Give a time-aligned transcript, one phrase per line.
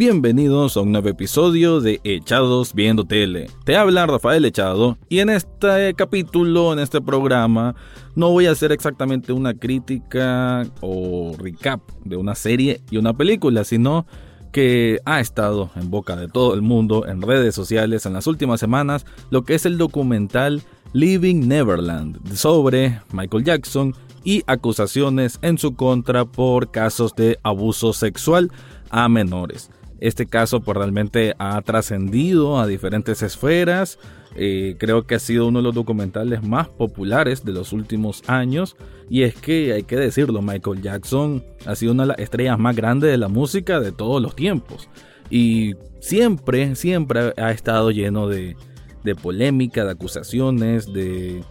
[0.00, 3.50] Bienvenidos a un nuevo episodio de Echados Viendo Tele.
[3.66, 7.74] Te habla Rafael Echado y en este capítulo, en este programa,
[8.14, 13.62] no voy a hacer exactamente una crítica o recap de una serie y una película,
[13.62, 14.06] sino
[14.52, 18.58] que ha estado en boca de todo el mundo en redes sociales en las últimas
[18.58, 20.62] semanas, lo que es el documental
[20.94, 28.50] Living Neverland sobre Michael Jackson y acusaciones en su contra por casos de abuso sexual
[28.88, 29.68] a menores.
[30.00, 33.98] Este caso pues realmente ha trascendido a diferentes esferas.
[34.34, 38.76] Eh, creo que ha sido uno de los documentales más populares de los últimos años.
[39.10, 42.74] Y es que hay que decirlo, Michael Jackson ha sido una de las estrellas más
[42.74, 44.88] grandes de la música de todos los tiempos.
[45.28, 48.56] Y siempre, siempre ha estado lleno de,
[49.04, 51.44] de polémica, de acusaciones, de,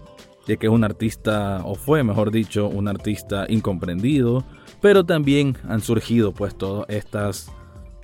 [0.47, 4.43] de que es un artista, o fue mejor dicho, un artista incomprendido.
[4.81, 7.51] Pero también han surgido pues todas estas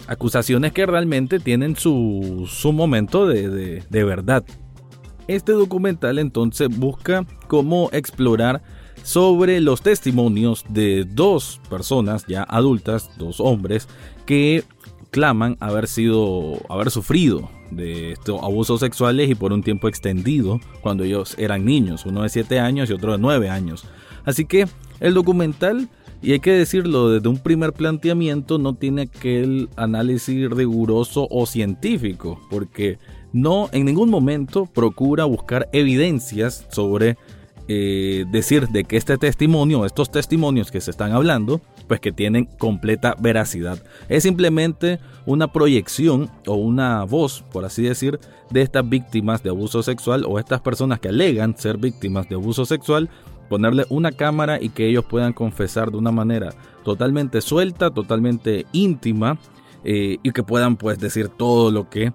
[0.08, 4.44] Acusaciones que realmente tienen su, momento de, de verdad.
[5.28, 8.62] Este documental entonces busca cómo explorar
[9.04, 13.88] sobre los testimonios de dos personas ya adultas, dos hombres,
[14.26, 14.64] que
[15.12, 21.04] claman haber sido, haber sufrido de estos abusos sexuales y por un tiempo extendido cuando
[21.04, 23.86] ellos eran niños, uno de 7 años y otro de 9 años.
[24.26, 24.68] Así que
[25.00, 25.88] el documental
[26.26, 32.42] y hay que decirlo, desde un primer planteamiento no tiene aquel análisis riguroso o científico,
[32.50, 32.98] porque
[33.32, 37.16] no en ningún momento procura buscar evidencias sobre
[37.68, 42.46] eh, decir de que este testimonio, estos testimonios que se están hablando, pues que tienen
[42.46, 43.78] completa veracidad.
[44.10, 49.84] Es simplemente una proyección o una voz, por así decir, de estas víctimas de abuso
[49.84, 53.12] sexual o estas personas que alegan ser víctimas de abuso sexual
[53.50, 59.38] ponerle una cámara y que ellos puedan confesar de una manera totalmente suelta, totalmente íntima
[59.84, 62.14] eh, y que puedan pues decir todo lo que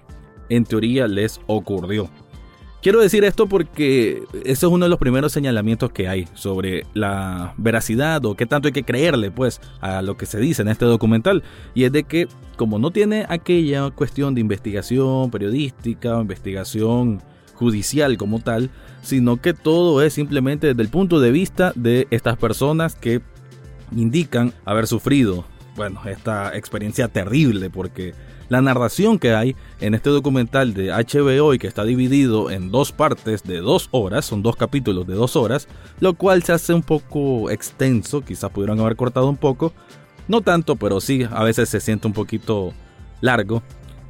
[0.48, 2.08] en teoría les ocurrió.
[2.82, 7.52] Quiero decir esto porque ese es uno de los primeros señalamientos que hay sobre la
[7.58, 10.86] veracidad o qué tanto hay que creerle pues a lo que se dice en este
[10.86, 11.42] documental
[11.74, 12.26] y es de que
[12.56, 17.22] como no tiene aquella cuestión de investigación periodística o investigación
[17.54, 18.70] judicial como tal,
[19.02, 23.20] sino que todo es simplemente desde el punto de vista de estas personas que
[23.94, 25.44] indican haber sufrido,
[25.76, 28.14] bueno, esta experiencia terrible, porque
[28.48, 32.92] la narración que hay en este documental de HBO y que está dividido en dos
[32.92, 35.68] partes de dos horas, son dos capítulos de dos horas,
[36.00, 39.72] lo cual se hace un poco extenso, quizás pudieran haber cortado un poco,
[40.26, 42.72] no tanto, pero sí, a veces se siente un poquito
[43.20, 43.62] largo.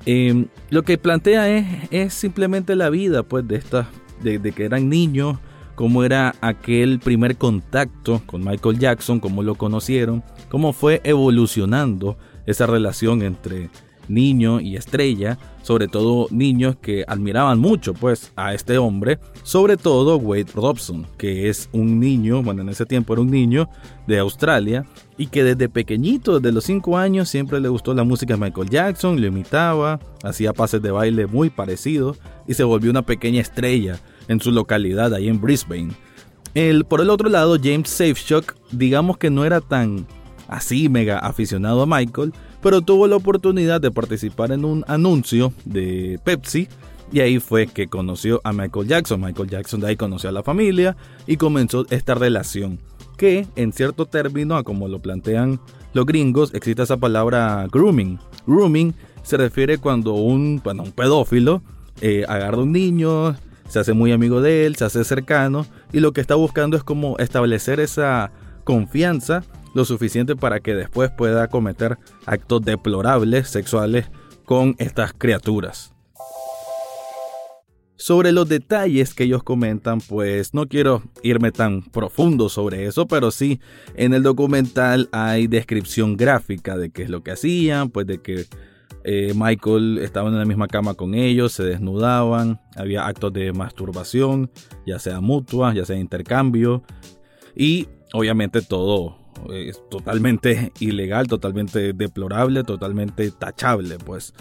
[0.07, 3.87] Em, lo que plantea es, es, simplemente la vida pues de estas
[4.23, 5.39] de, que eran niños
[5.75, 12.17] cómo era aquel primer contacto con Michael Jackson cómo lo conocieron cómo fue evolucionando
[12.47, 13.71] esa relación entre
[14.11, 20.17] niño y estrella, sobre todo niños que admiraban mucho pues a este hombre, sobre todo
[20.17, 23.69] Wade Robson, que es un niño, bueno en ese tiempo era un niño
[24.07, 24.85] de Australia
[25.21, 28.71] y que desde pequeñito, desde los 5 años, siempre le gustó la música de Michael
[28.71, 32.17] Jackson, lo imitaba, hacía pases de baile muy parecidos
[32.49, 35.91] y se volvió una pequeña estrella en su localidad ahí en Brisbane.
[36.55, 40.07] El, por el otro lado, James Safeshock, digamos que no era tan
[40.49, 42.33] así mega aficionado a Michael,
[42.63, 46.67] pero tuvo la oportunidad de participar en un anuncio de Pepsi
[47.13, 49.21] y ahí fue que conoció a Michael Jackson.
[49.21, 52.79] Michael Jackson de ahí conoció a la familia y comenzó esta relación
[53.21, 55.61] que en cierto término, como lo plantean
[55.93, 58.19] los gringos, existe esa palabra grooming.
[58.47, 61.61] Grooming se refiere cuando un, un pedófilo
[62.01, 63.37] eh, agarra a un niño,
[63.69, 66.83] se hace muy amigo de él, se hace cercano y lo que está buscando es
[66.83, 68.33] como establecer esa
[68.65, 69.43] confianza
[69.75, 74.07] lo suficiente para que después pueda cometer actos deplorables sexuales
[74.47, 75.93] con estas criaturas.
[78.01, 83.31] Sobre los detalles que ellos comentan, pues no quiero irme tan profundo sobre eso, pero
[83.31, 83.61] sí
[83.95, 88.47] en el documental hay descripción gráfica de qué es lo que hacían, pues de que
[89.05, 94.51] eh, Michael estaba en la misma cama con ellos, se desnudaban, había actos de masturbación,
[94.87, 96.83] ya sea mutua, ya sea intercambio,
[97.55, 99.20] y obviamente todo
[99.53, 104.35] es totalmente ilegal, totalmente deplorable, totalmente tachable, pues.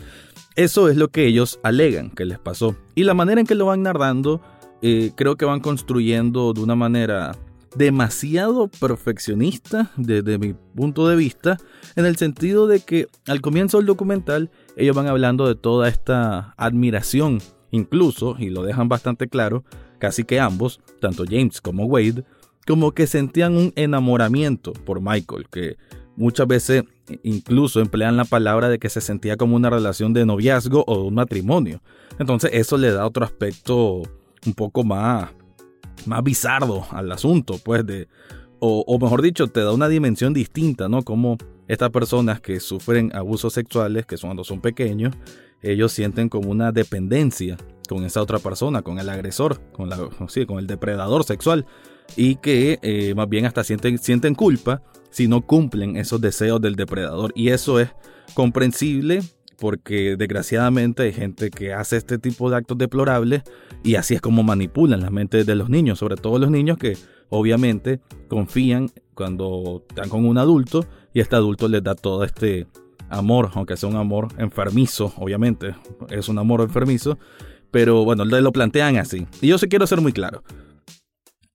[0.56, 2.76] Eso es lo que ellos alegan que les pasó.
[2.96, 4.42] Y la manera en que lo van narrando,
[4.82, 7.34] eh, creo que van construyendo de una manera
[7.76, 11.58] demasiado perfeccionista desde mi punto de vista,
[11.96, 16.54] en el sentido de que al comienzo del documental ellos van hablando de toda esta
[16.58, 17.40] admiración,
[17.72, 19.64] incluso, y lo dejan bastante claro,
[20.00, 22.24] casi que ambos, tanto James como Wade,
[22.70, 25.78] como que sentían un enamoramiento por Michael, que
[26.16, 26.84] muchas veces
[27.24, 31.08] incluso emplean la palabra de que se sentía como una relación de noviazgo o de
[31.08, 31.82] un matrimonio.
[32.20, 34.04] Entonces eso le da otro aspecto
[34.46, 35.32] un poco más,
[36.06, 36.46] más
[36.92, 38.08] al asunto, pues de,
[38.60, 41.02] o, o mejor dicho, te da una dimensión distinta, ¿no?
[41.02, 45.16] Como estas personas que sufren abusos sexuales, que cuando son pequeños,
[45.64, 47.58] ellos sienten como una dependencia
[47.88, 51.66] con esa otra persona, con el agresor, con, la, sí, con el depredador sexual,
[52.16, 56.76] y que eh, más bien hasta sienten, sienten culpa si no cumplen esos deseos del
[56.76, 57.32] depredador.
[57.36, 57.90] Y eso es
[58.34, 59.22] comprensible
[59.60, 63.44] porque desgraciadamente hay gente que hace este tipo de actos deplorables
[63.84, 66.98] y así es como manipulan las mentes de los niños, sobre todo los niños que
[67.30, 72.68] obviamente confían cuando están con un adulto y este adulto les da todo este
[73.10, 75.76] amor, aunque sea un amor enfermizo, obviamente,
[76.10, 77.18] es un amor enfermizo,
[77.72, 79.28] pero bueno, lo plantean así.
[79.42, 80.44] Y yo sí quiero ser muy claro.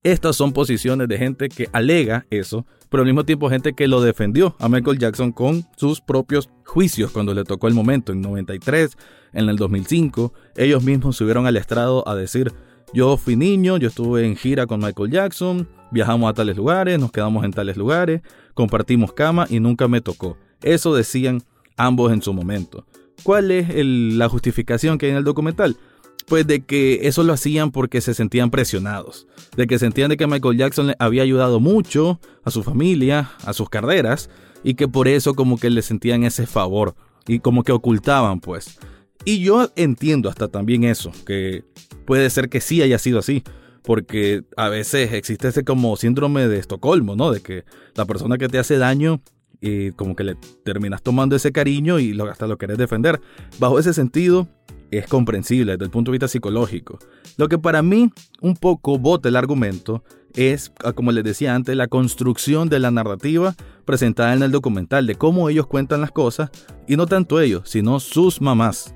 [0.04, 4.02] Estas son posiciones de gente que alega eso, pero al mismo tiempo gente que lo
[4.02, 8.98] defendió a Michael Jackson con sus propios juicios cuando le tocó el momento, en 93,
[9.32, 12.52] en el 2005, ellos mismos subieron al estrado a decir,
[12.92, 17.10] yo fui niño, yo estuve en gira con Michael Jackson, viajamos a tales lugares, nos
[17.10, 18.20] quedamos en tales lugares,
[18.52, 20.36] compartimos cama y nunca me tocó.
[20.60, 21.42] Eso decían
[21.78, 22.84] ambos en su momento.
[23.22, 25.78] ¿Cuál es la justificación que hay en el documental?
[26.26, 29.26] Pues de que eso lo hacían porque se sentían presionados,
[29.56, 33.52] de que sentían de que Michael Jackson le había ayudado mucho a su familia, a
[33.52, 34.30] sus carreras,
[34.62, 36.94] y que por eso como que le sentían ese favor
[37.26, 38.78] y como que ocultaban pues.
[39.24, 41.64] Y yo entiendo hasta también eso, que
[42.04, 43.42] puede ser que sí haya sido así,
[43.82, 47.30] porque a veces existe ese como síndrome de Estocolmo, ¿no?
[47.30, 49.20] De que la persona que te hace daño
[49.60, 53.20] y como que le terminas tomando ese cariño y hasta lo querés defender.
[53.58, 54.46] Bajo ese sentido,
[54.90, 56.98] es comprensible desde el punto de vista psicológico.
[57.36, 58.10] Lo que para mí
[58.40, 60.02] un poco bota el argumento
[60.34, 63.54] es, ah, como les decía antes, la construcción de la narrativa
[63.84, 66.50] presentada en el documental, de cómo ellos cuentan las cosas,
[66.86, 68.94] y no tanto ellos, sino sus mamás.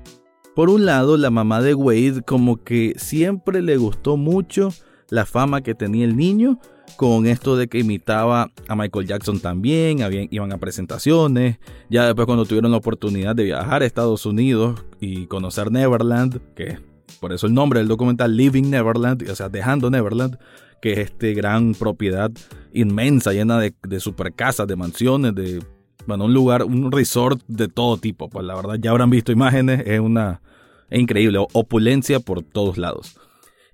[0.55, 4.73] Por un lado, la mamá de Wade como que siempre le gustó mucho
[5.09, 6.59] la fama que tenía el niño,
[6.97, 9.99] con esto de que imitaba a Michael Jackson también,
[10.31, 11.57] iban a presentaciones,
[11.89, 16.79] ya después cuando tuvieron la oportunidad de viajar a Estados Unidos y conocer Neverland, que
[17.19, 20.37] por eso el nombre del documental Living Neverland, o sea, dejando Neverland,
[20.81, 22.31] que es este gran propiedad
[22.73, 25.61] inmensa, llena de, de super casas, de mansiones, de
[26.07, 28.29] bueno, un lugar, un resort de todo tipo.
[28.29, 30.41] Pues la verdad, ya habrán visto imágenes, es una
[30.89, 33.15] es increíble, opulencia por todos lados.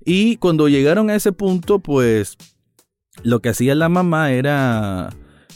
[0.03, 2.37] Y cuando llegaron a ese punto, pues
[3.23, 5.09] lo que hacía la mamá era,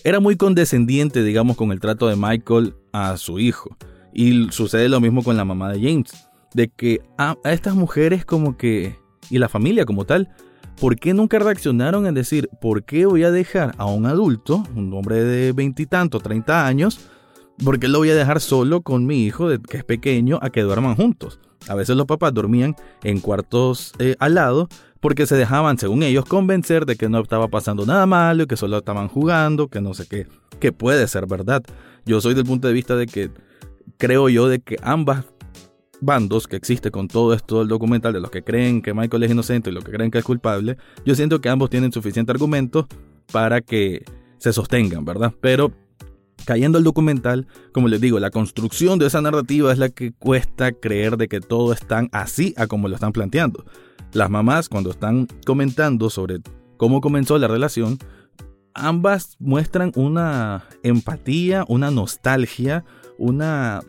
[0.03, 3.75] era muy condescendiente, digamos, con el trato de Michael a su hijo.
[4.13, 6.11] Y sucede lo mismo con la mamá de James.
[6.53, 8.97] De que a, estas mujeres como que,
[9.29, 10.29] y la familia como tal,
[10.79, 14.91] ¿por qué nunca reaccionaron en decir, ¿por qué voy a dejar a un adulto, un
[14.93, 16.99] hombre de veintitantos, treinta años,
[17.63, 20.61] ¿por qué lo voy a dejar solo con mi hijo, que es pequeño, a que
[20.61, 21.39] duerman juntos?
[21.67, 24.69] A veces los papás dormían en cuartos eh, al lado
[24.99, 28.77] porque se dejaban, según ellos, convencer de que no estaba pasando nada malo, que solo
[28.77, 30.27] estaban jugando, que no sé qué,
[30.59, 31.63] que puede ser verdad.
[32.05, 33.31] Yo soy del punto de vista de que
[33.97, 35.25] creo yo de que ambas
[36.01, 39.31] bandos que existe con todo esto del documental, de los que creen que Michael es
[39.31, 42.87] inocente y los que creen que es culpable, yo siento que ambos tienen suficiente argumento
[43.31, 44.03] para que
[44.37, 45.33] se sostengan, ¿verdad?
[45.41, 45.71] Pero
[46.45, 50.71] cayendo al documental, como les digo, la construcción de esa narrativa es la que cuesta
[50.71, 53.65] creer de que todo es tan así a como lo están planteando.
[54.13, 56.39] Las mamás, cuando están comentando sobre
[56.77, 57.99] cómo comenzó la relación,
[58.73, 62.85] ambas muestran una empatía, una nostalgia,
[63.17, 63.81] una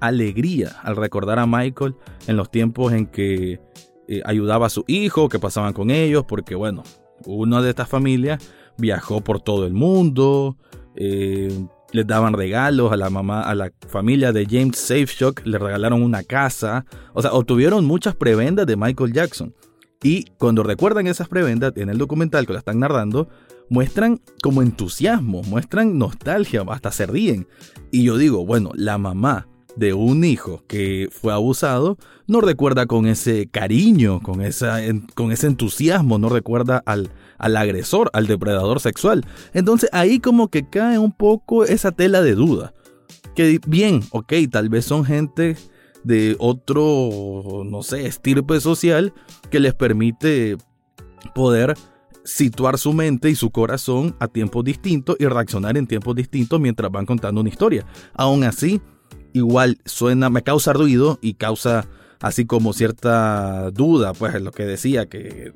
[0.00, 1.94] alegría al recordar a Michael
[2.26, 3.60] en los tiempos en que
[4.08, 6.82] eh, ayudaba a su hijo, que pasaban con ellos, porque bueno,
[7.26, 8.42] una de estas familias
[8.78, 10.56] viajó por todo el mundo,
[10.96, 16.02] eh, les daban regalos a la mamá, a la familia de James Safeshock, le regalaron
[16.02, 19.54] una casa, o sea, obtuvieron muchas prebendas de Michael Jackson.
[20.02, 23.28] Y cuando recuerdan esas prebendas en el documental que la están narrando,
[23.68, 27.48] muestran como entusiasmo, muestran nostalgia, hasta se ríen.
[27.90, 33.06] Y yo digo, bueno, la mamá de un hijo que fue abusado no recuerda con
[33.06, 34.78] ese cariño, con, esa,
[35.14, 39.24] con ese entusiasmo, no recuerda al, al agresor, al depredador sexual.
[39.52, 42.74] Entonces ahí como que cae un poco esa tela de duda.
[43.34, 45.56] Que bien, ok, tal vez son gente
[46.08, 49.12] de otro, no sé, estirpe social
[49.50, 50.56] que les permite
[51.34, 51.74] poder
[52.24, 56.90] situar su mente y su corazón a tiempos distintos y reaccionar en tiempos distintos mientras
[56.90, 57.84] van contando una historia.
[58.14, 58.80] Aún así,
[59.34, 61.86] igual suena, me causa ruido y causa
[62.20, 65.52] así como cierta duda, pues es lo que decía, que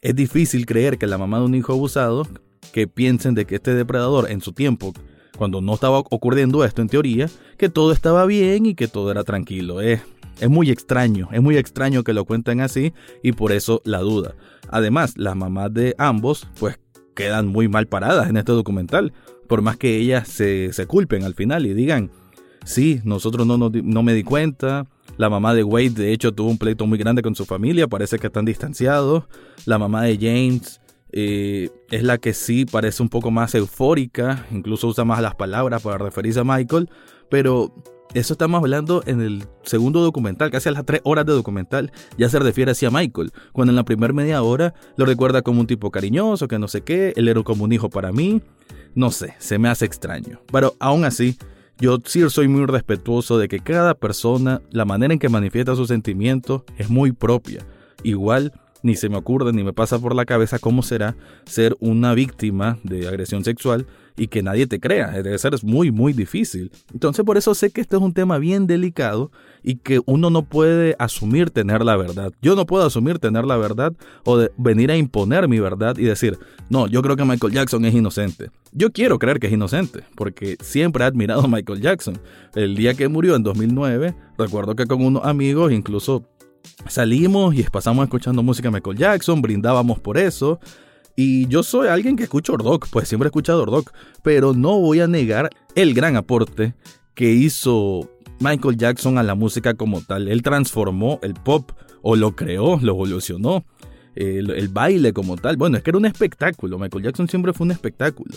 [0.00, 2.26] es difícil creer que la mamá de un hijo abusado,
[2.72, 4.94] que piensen de que este depredador en su tiempo,
[5.42, 9.24] cuando no estaba ocurriendo esto en teoría, que todo estaba bien y que todo era
[9.24, 9.80] tranquilo.
[9.80, 10.00] Es,
[10.40, 12.92] es muy extraño, es muy extraño que lo cuenten así
[13.24, 14.36] y por eso la duda.
[14.68, 16.78] Además, las mamás de ambos, pues
[17.16, 19.12] quedan muy mal paradas en este documental,
[19.48, 22.12] por más que ellas se, culpen al final y digan,
[22.64, 26.58] sí, nosotros no, no, me di cuenta, la mamá de Wade, de hecho, tuvo un
[26.58, 29.24] pleito muy grande con su familia, parece que están distanciados.
[29.66, 30.80] La mamá de James
[31.12, 35.82] eh, es la que sí parece un poco más eufórica, incluso usa más las palabras
[35.82, 36.88] para referirse a Michael,
[37.28, 37.72] pero
[38.14, 42.28] eso estamos hablando en el segundo documental, casi a las tres horas de documental, ya
[42.28, 45.66] se refiere así a Michael, cuando en la primera media hora lo recuerda como un
[45.66, 48.42] tipo cariñoso, que no sé qué, él era como un hijo para mí,
[48.94, 51.36] no sé, se me hace extraño, pero aún así
[51.78, 55.88] yo sí soy muy respetuoso de que cada persona, la manera en que manifiesta sus
[55.88, 57.66] sentimientos es muy propia.
[58.04, 58.52] Igual
[58.82, 62.78] ni se me ocurre ni me pasa por la cabeza cómo será ser una víctima
[62.82, 63.86] de agresión sexual
[64.16, 65.10] y que nadie te crea.
[65.10, 66.70] Debe ser muy, muy difícil.
[66.92, 69.30] Entonces por eso sé que este es un tema bien delicado
[69.62, 72.32] y que uno no puede asumir tener la verdad.
[72.42, 73.92] Yo no puedo asumir tener la verdad
[74.24, 77.84] o de venir a imponer mi verdad y decir, no, yo creo que Michael Jackson
[77.84, 78.50] es inocente.
[78.72, 82.18] Yo quiero creer que es inocente, porque siempre he admirado a Michael Jackson.
[82.54, 86.26] El día que murió en 2009, recuerdo que con unos amigos incluso
[86.88, 90.60] salimos y pasamos escuchando música de Michael Jackson, brindábamos por eso.
[91.16, 93.92] Y yo soy alguien que escucha Ordok, pues siempre he escuchado Ordok,
[94.22, 96.74] pero no voy a negar el gran aporte
[97.14, 98.08] que hizo
[98.40, 100.28] Michael Jackson a la música como tal.
[100.28, 103.64] Él transformó el pop o lo creó, lo evolucionó.
[104.14, 105.56] El, baile como tal.
[105.56, 106.78] Bueno, es que era un espectáculo.
[106.78, 108.34] Michael Jackson siempre fue un espectáculo.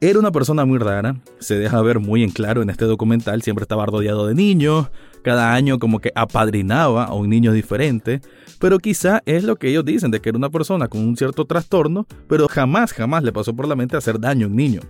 [0.00, 3.64] Era una persona muy rara, se deja ver muy en claro en este documental, siempre
[3.64, 4.92] estaba rodeado de niños,
[5.24, 8.20] cada año como que apadrinaba a un niño diferente,
[8.60, 11.46] pero quizá es lo que ellos dicen, de que era una persona con un cierto
[11.46, 14.82] trastorno, pero jamás, jamás le pasó por la mente hacer daño a un niño,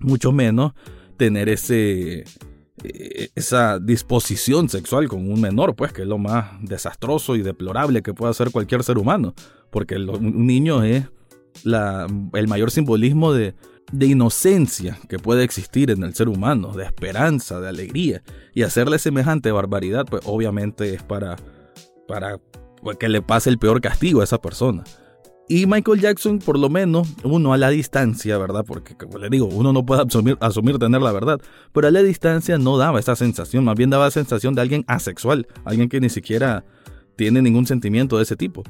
[0.00, 0.72] mucho menos
[1.18, 2.24] tener ese
[2.84, 8.02] eh, esa disposición sexual con un menor, pues que es lo más desastroso y deplorable
[8.02, 9.34] que puede hacer cualquier ser humano,
[9.70, 11.04] porque un niño es
[11.64, 13.54] la, el mayor simbolismo de,
[13.92, 18.22] de inocencia que puede existir en el ser humano, de esperanza, de alegría.
[18.54, 21.36] Y hacerle semejante barbaridad, pues obviamente es para,
[22.06, 22.38] para
[22.98, 24.84] que le pase el peor castigo a esa persona.
[25.50, 28.64] Y Michael Jackson, por lo menos, uno a la distancia, ¿verdad?
[28.66, 31.40] Porque, como le digo, uno no puede asumir, asumir tener la verdad,
[31.72, 34.84] pero a la distancia no daba esa sensación, más bien daba la sensación de alguien
[34.86, 36.64] asexual, alguien que ni siquiera
[37.16, 38.62] tiene ningún sentimiento de ese tipo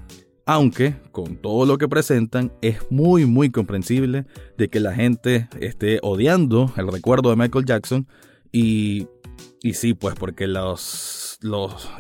[0.49, 4.25] aunque con todo lo que presentan es muy muy comprensible
[4.57, 8.09] de que la gente esté odiando el recuerdo de Michael Jackson
[8.51, 9.09] y,
[9.63, 11.39] y sí, pues porque los,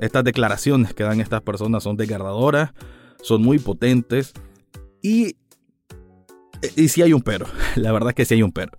[0.01, 2.71] estas declaraciones que dan estas personas son desgarradoras,
[3.21, 4.33] son muy potentes
[5.03, 5.37] y,
[6.75, 7.45] y sí hay un pero,
[7.77, 8.73] la verdad es que sí hay un pero.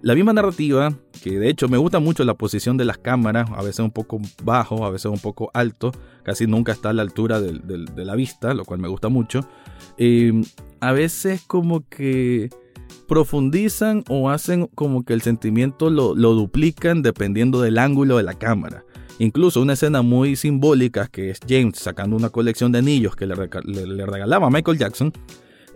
[0.00, 3.62] La misma narrativa, que de hecho me gusta mucho la posición de las cámaras, a
[3.62, 5.92] veces un poco bajo, a veces un poco alto,
[6.24, 7.60] casi nunca está a la altura de,
[8.04, 9.46] la vista, lo cual me gusta mucho.
[9.98, 10.42] Em,
[10.80, 12.50] a veces como que
[13.06, 18.84] profundizan o hacen como que el sentimiento lo, duplican dependiendo del ángulo de la cámara.
[19.20, 23.36] Incluso una escena muy simbólica que es James sacando una colección de anillos que le,
[23.36, 25.12] le regalaba a Michael Jackson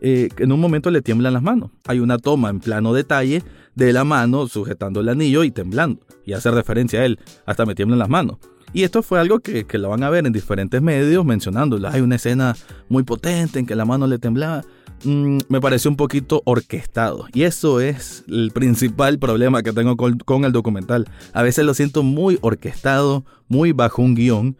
[0.00, 1.70] eh, en un momento le tiemblan las manos.
[1.86, 3.42] Hay una toma en plano detalle
[3.76, 6.00] de la mano sujetando el anillo y temblando.
[6.24, 8.38] Y hace referencia a él, hasta me tiemblan las manos.
[8.72, 11.88] Y esto fue algo que, lo van a ver en diferentes medios mencionándolo.
[11.88, 12.56] Hay una escena
[12.88, 14.64] muy potente en que la mano le temblaba.
[15.04, 17.26] Mm, me pareció un poquito orquestado.
[17.32, 21.06] Y eso es el principal problema que tengo con, con el documental.
[21.32, 24.56] A veces lo siento muy orquestado, muy bajo un guion.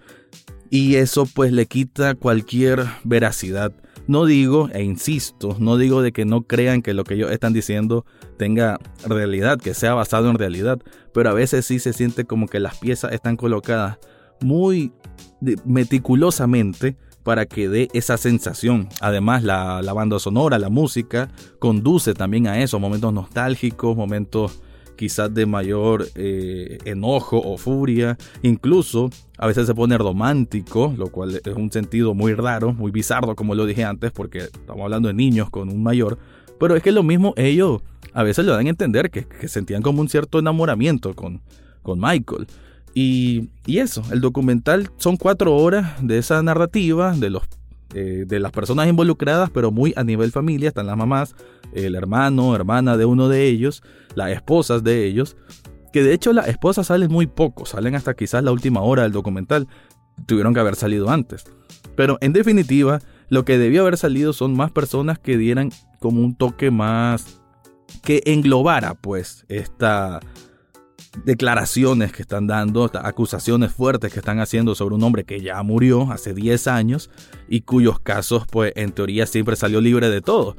[0.70, 3.73] Y eso pues le quita cualquier veracidad
[4.06, 7.52] no digo, e insisto, no digo de que no crean que lo que ellos están
[7.52, 8.04] diciendo
[8.37, 10.78] tenga realidad, que sea basado en realidad,
[11.12, 13.99] pero a veces sí se siente como que las piezas están colocadas
[14.40, 14.92] muy
[15.64, 18.88] meticulosamente para que dé esa sensación.
[19.00, 24.62] Además, la, la banda sonora, la música, conduce también a eso, momentos nostálgicos, momentos
[24.97, 31.41] quizás de mayor eh, enojo o furia, incluso a veces se pone romántico, lo cual
[31.45, 35.15] es un sentido muy raro, muy bizarro como lo dije antes, porque estamos hablando de
[35.15, 36.19] niños con un mayor,
[36.59, 40.00] pero es que lo mismo ellos a veces le dan a entender que, sentían como
[40.00, 41.43] un cierto enamoramiento con,
[41.83, 42.47] con Michael.
[42.95, 47.43] Y, y, eso, el documental son cuatro horas de esa narrativa, de los
[47.95, 50.69] eh, de las personas involucradas, pero muy a nivel familia.
[50.69, 51.37] Están las mamás,
[51.73, 53.82] el hermano, hermana de uno de ellos,
[54.14, 55.37] las esposas de ellos.
[55.92, 59.12] Que de hecho las esposas salen muy poco, salen hasta quizás la última hora del
[59.12, 59.66] documental.
[60.26, 61.44] Tuvieron que haber salido antes.
[61.96, 65.70] Pero en definitiva, lo que debió haber salido son más personas que dieran
[66.00, 67.40] como un toque más
[68.02, 70.20] que englobara pues esta
[71.25, 76.11] declaraciones que están dando, acusaciones fuertes que están haciendo sobre un hombre que ya murió
[76.12, 77.11] hace 10 años
[77.49, 80.56] y cuyos casos, pues en teoría siempre salió libre de todo.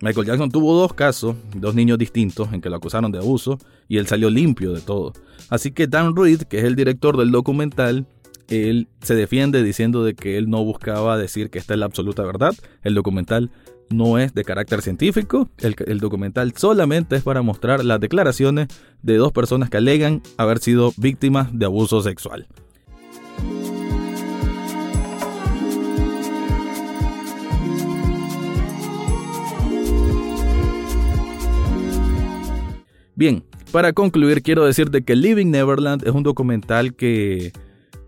[0.00, 3.98] Michael Jackson tuvo dos casos, dos niños distintos en que lo acusaron de abuso y
[3.98, 5.12] él salió limpio de todo.
[5.48, 8.06] Así que Dan Reed, que es el director del documental,
[8.48, 12.22] él se defiende diciendo de que él no buscaba decir que esta es la absoluta
[12.22, 12.54] verdad.
[12.82, 13.50] El documental
[13.90, 18.68] no es de carácter científico, el, documental solamente es para mostrar las declaraciones
[19.02, 22.46] de dos personas que alegan haber sido víctimas de abuso sexual.
[33.18, 37.52] Bien, para concluir quiero decirte que Living Neverland es un documental que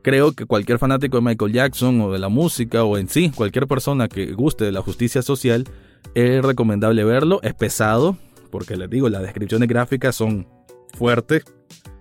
[0.02, 3.66] Creo que cualquier fanático de Michael Jackson o de la música o en sí, cualquier
[3.66, 5.68] persona que guste de la justicia social,
[6.14, 7.40] es recomendable verlo.
[7.42, 8.16] Es pesado,
[8.50, 10.46] porque les digo, las descripciones gráficas son
[10.96, 11.44] fuertes.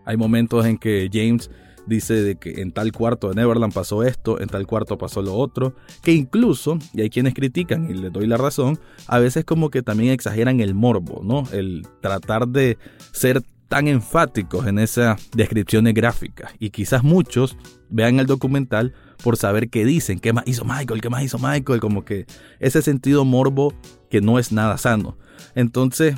[0.05, 1.51] Hay momentos en que James
[1.89, 5.35] dice de que en tal cuarto de Neverland pasó esto, en tal cuarto pasó lo
[5.35, 9.69] otro, que incluso, y hay quienes critican y les doy la razón, a veces como
[9.69, 11.43] que también exageran el morbo, ¿no?
[11.51, 12.77] El tratar de
[13.11, 17.55] ser tan enfáticos en esas descripciones gráficas y quizás muchos
[17.89, 18.93] vean el documental
[19.23, 22.25] por saber qué dicen, qué más hizo Michael, qué más hizo Michael, como que
[22.59, 23.73] ese sentido morbo
[24.09, 25.17] que no es nada sano.
[25.55, 26.15] Entonces,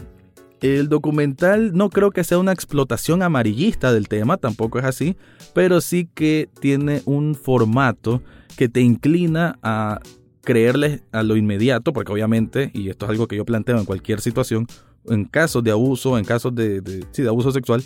[0.62, 5.18] el documental no creo que sea una explotación amarillista del tema, tampoco es así,
[5.54, 8.22] pero sí que tiene un formato
[8.56, 10.00] que te inclina a
[10.44, 14.22] creerle a lo inmediato, porque obviamente, y esto es algo que yo planteo en cualquier
[14.22, 14.68] situación,
[15.08, 17.84] en casos de abuso, en casos de, de abuso sexual,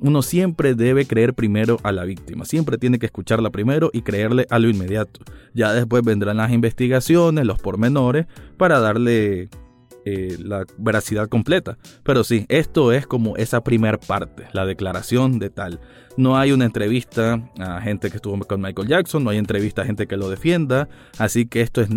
[0.00, 4.46] uno siempre debe creer primero a la víctima, siempre tiene que escucharla primero y creerle
[4.50, 5.20] a lo inmediato.
[5.54, 9.48] Ya después vendrán las investigaciones, los pormenores, para darle
[10.08, 11.76] eh, la veracidad completa.
[12.02, 15.80] Pero sí, esto es como esa primera parte, la declaración de tal.
[16.16, 19.84] No hay una entrevista a gente que estuvo con Michael Jackson, no hay entrevista a
[19.84, 21.88] gente que lo defienda, así que esto es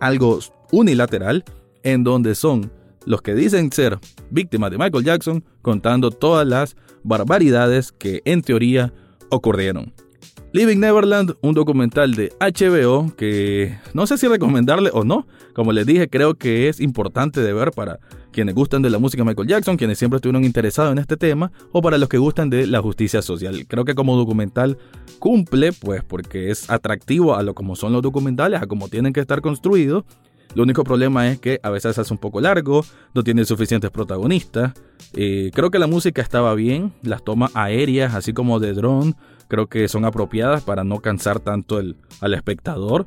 [0.00, 0.40] algo
[0.72, 1.44] unilateral
[1.82, 2.72] en donde son
[3.06, 3.98] los que dicen ser
[4.30, 8.92] víctimas de Michael Jackson contando todas las barbaridades que en teoría
[9.30, 9.94] ocurrieron.
[10.52, 15.26] Living Neverland, un documental de HBO que no sé si recomendarle o no.
[15.54, 17.98] Como les dije, creo que es importante de ver para
[18.32, 21.50] quienes gustan de la música de Michael Jackson, quienes siempre estuvieron interesados en este tema,
[21.72, 23.66] o para los que gustan de la justicia social.
[23.66, 24.78] Creo que como documental
[25.18, 29.20] cumple, pues porque es atractivo a lo como son los documentales, a cómo tienen que
[29.20, 30.04] estar construidos
[30.54, 32.84] lo único problema es que a veces hace un poco largo,
[33.14, 34.72] no tiene suficientes protagonistas.
[35.14, 39.14] Eh, creo que la música estaba bien, las tomas aéreas, así como de drone,
[39.48, 43.06] creo que son apropiadas para no cansar tanto el, al espectador.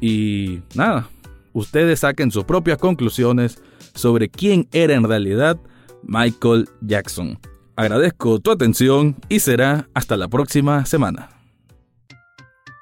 [0.00, 1.08] Y nada,
[1.52, 3.62] ustedes saquen sus propias conclusiones
[3.94, 5.58] sobre quién era en realidad
[6.02, 7.38] Michael Jackson.
[7.76, 11.30] Agradezco tu atención y será hasta la próxima semana.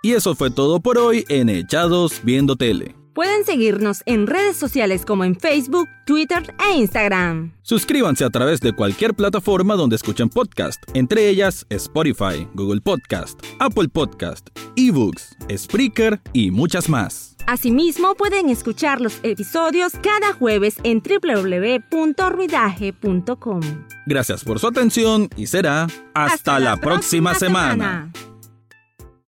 [0.02, 2.96] Y eso fue todo por hoy en Echados Viendo Tele.
[3.14, 7.52] Pueden seguirnos en redes sociales como en Facebook, Twitter e Instagram.
[7.62, 13.88] Suscríbanse a través de cualquier plataforma donde escuchen podcast, entre ellas Spotify, Google Podcast, Apple
[13.88, 17.29] Podcast, eBooks, Spreaker y muchas más.
[17.50, 23.60] Asimismo, pueden escuchar los episodios cada jueves en www.ruidaje.com.
[24.06, 28.12] Gracias por su atención y será hasta, la, próxima, semana.